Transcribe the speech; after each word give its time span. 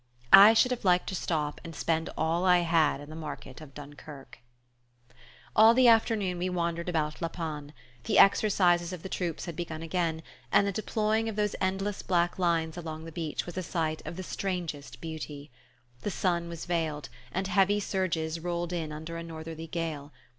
I 0.33 0.55
should 0.55 0.71
have 0.71 0.83
liked 0.83 1.05
to 1.09 1.15
stop 1.15 1.61
and 1.63 1.75
spend 1.75 2.09
all 2.17 2.43
I 2.43 2.61
had 2.61 3.01
in 3.01 3.11
the 3.11 3.15
market 3.15 3.61
of 3.61 3.75
Dunkerque... 3.75 4.39
All 5.55 5.75
the 5.75 5.87
afternoon 5.87 6.39
we 6.39 6.49
wandered 6.49 6.89
about 6.89 7.21
La 7.21 7.27
Panne. 7.27 7.71
The 8.05 8.17
exercises 8.17 8.91
of 8.93 9.03
the 9.03 9.09
troops 9.09 9.45
had 9.45 9.55
begun 9.55 9.83
again, 9.83 10.23
and 10.51 10.65
the 10.65 10.71
deploying 10.71 11.29
of 11.29 11.35
those 11.35 11.53
endless 11.61 12.01
black 12.01 12.39
lines 12.39 12.77
along 12.77 13.05
the 13.05 13.11
beach 13.11 13.45
was 13.45 13.59
a 13.59 13.61
sight 13.61 14.01
of 14.03 14.15
the 14.17 14.23
strangest 14.23 15.01
beauty. 15.01 15.51
The 16.01 16.09
sun 16.09 16.49
was 16.49 16.65
veiled, 16.65 17.09
and 17.31 17.45
heavy 17.45 17.79
surges 17.79 18.39
rolled 18.39 18.73
in 18.73 18.91
under 18.91 19.17
a 19.17 19.23
northerly 19.23 19.67
gale. 19.67 20.11